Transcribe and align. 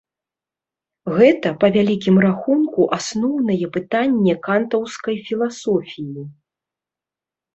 Гэта, 1.17 1.47
па 1.63 1.67
вялікім 1.75 2.15
рахунку, 2.25 2.81
асноўнае 2.97 3.65
пытанне 3.75 4.33
кантаўскай 4.49 5.17
філасофіі. 5.27 6.23